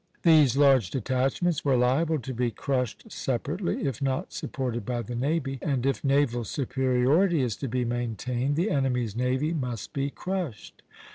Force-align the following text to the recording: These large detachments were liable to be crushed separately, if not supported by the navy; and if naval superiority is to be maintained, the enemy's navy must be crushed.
These 0.23 0.57
large 0.57 0.89
detachments 0.89 1.63
were 1.63 1.75
liable 1.77 2.17
to 2.17 2.33
be 2.33 2.49
crushed 2.49 3.11
separately, 3.11 3.85
if 3.85 4.01
not 4.01 4.33
supported 4.33 4.83
by 4.83 5.03
the 5.03 5.13
navy; 5.13 5.59
and 5.61 5.85
if 5.85 6.03
naval 6.03 6.43
superiority 6.43 7.43
is 7.43 7.55
to 7.57 7.67
be 7.67 7.85
maintained, 7.85 8.55
the 8.55 8.71
enemy's 8.71 9.15
navy 9.15 9.53
must 9.53 9.93
be 9.93 10.09
crushed. 10.09 10.81